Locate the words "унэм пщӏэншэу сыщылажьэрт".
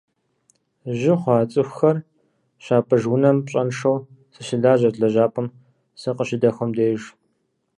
3.13-4.97